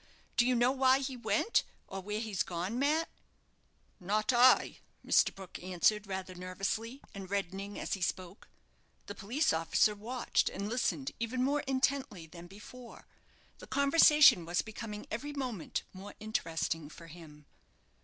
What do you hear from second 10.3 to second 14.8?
and listened even more intently than before. The conversation was